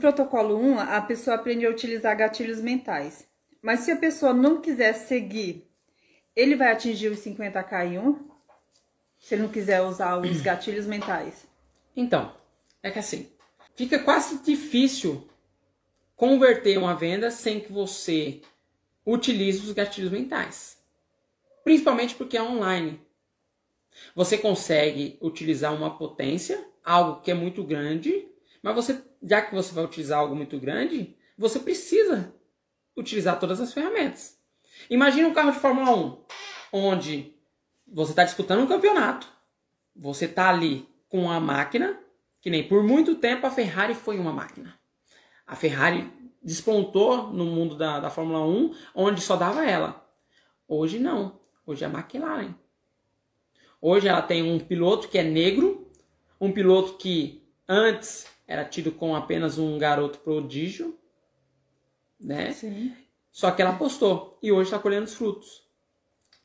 [0.00, 3.28] protocolo 1, a pessoa aprende a utilizar gatilhos mentais.
[3.62, 5.70] Mas se a pessoa não quiser seguir,
[6.34, 8.30] ele vai atingir os 50k em 1?
[9.18, 11.46] Se ele não quiser usar os gatilhos mentais.
[11.94, 12.34] Então,
[12.82, 13.30] é que assim,
[13.76, 15.28] fica quase difícil
[16.16, 18.40] converter uma venda sem que você
[19.04, 20.78] utilize os gatilhos mentais.
[21.62, 23.00] Principalmente porque é online.
[24.14, 28.29] Você consegue utilizar uma potência, algo que é muito grande,
[28.62, 32.34] mas você, já que você vai utilizar algo muito grande, você precisa
[32.96, 34.38] utilizar todas as ferramentas.
[34.88, 36.24] Imagina um carro de Fórmula 1,
[36.72, 37.34] onde
[37.86, 39.26] você está disputando um campeonato,
[39.94, 41.98] você está ali com a máquina,
[42.40, 44.78] que nem por muito tempo a Ferrari foi uma máquina.
[45.46, 46.10] A Ferrari
[46.42, 50.06] despontou no mundo da, da Fórmula 1, onde só dava ela.
[50.66, 51.40] Hoje não.
[51.66, 52.54] Hoje é a McLaren.
[53.80, 55.90] Hoje ela tem um piloto que é negro,
[56.40, 60.98] um piloto que antes era tido como apenas um garoto prodígio,
[62.18, 62.50] né?
[62.52, 62.92] Sim.
[63.30, 65.62] Só que ela apostou e hoje está colhendo os frutos.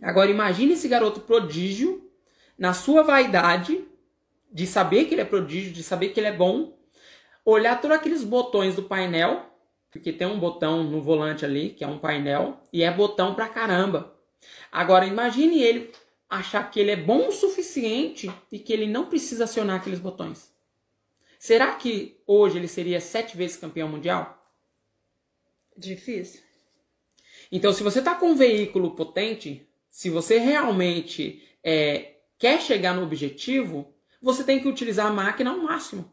[0.00, 2.08] Agora imagine esse garoto prodígio
[2.56, 3.84] na sua vaidade
[4.50, 6.78] de saber que ele é prodígio, de saber que ele é bom,
[7.44, 9.46] olhar todos aqueles botões do painel,
[9.90, 13.48] porque tem um botão no volante ali que é um painel e é botão pra
[13.48, 14.14] caramba.
[14.70, 15.90] Agora imagine ele
[16.30, 20.56] achar que ele é bom o suficiente e que ele não precisa acionar aqueles botões.
[21.48, 24.52] Será que hoje ele seria sete vezes campeão mundial?
[25.74, 26.42] Difícil.
[27.50, 33.02] Então, se você está com um veículo potente, se você realmente é, quer chegar no
[33.02, 36.12] objetivo, você tem que utilizar a máquina ao máximo.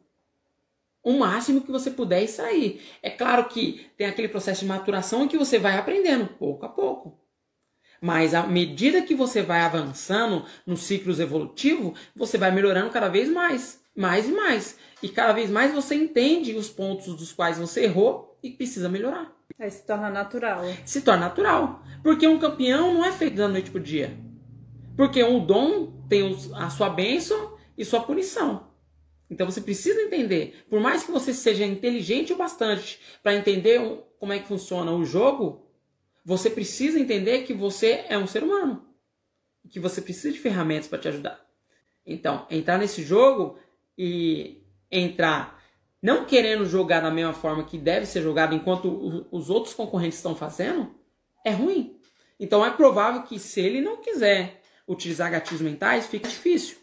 [1.04, 2.82] O máximo que você puder extrair.
[3.04, 6.70] É claro que tem aquele processo de maturação em que você vai aprendendo pouco a
[6.70, 7.20] pouco.
[8.00, 13.28] Mas à medida que você vai avançando nos ciclos evolutivos, você vai melhorando cada vez
[13.28, 14.78] mais, mais e mais.
[15.02, 19.34] E cada vez mais você entende os pontos dos quais você errou e precisa melhorar.
[19.58, 20.64] Aí se torna natural.
[20.84, 21.84] Se torna natural.
[22.04, 24.18] Porque um campeão não é feito da noite pro dia.
[24.98, 28.68] Porque um dom tem a sua bênção e sua punição.
[29.30, 30.66] Então você precisa entender.
[30.70, 33.82] Por mais que você seja inteligente o bastante para entender
[34.20, 35.68] como é que funciona o jogo,
[36.24, 38.86] você precisa entender que você é um ser humano.
[39.70, 41.44] Que você precisa de ferramentas para te ajudar.
[42.06, 43.58] Então, entrar nesse jogo
[43.98, 45.56] e entrar
[46.06, 50.36] não querendo jogar da mesma forma que deve ser jogado enquanto os outros concorrentes estão
[50.36, 50.94] fazendo,
[51.44, 52.00] é ruim.
[52.40, 56.78] Então é provável que se ele não quiser utilizar gatilhos mentais, fica difícil.